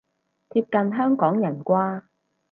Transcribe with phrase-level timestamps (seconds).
[0.49, 2.01] 貼近香港人啩